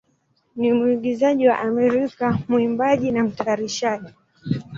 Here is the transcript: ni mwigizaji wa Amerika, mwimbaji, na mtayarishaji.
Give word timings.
ni 0.55 0.69
mwigizaji 0.73 1.47
wa 1.47 1.59
Amerika, 1.59 2.37
mwimbaji, 2.47 3.11
na 3.11 3.23
mtayarishaji. 3.23 4.13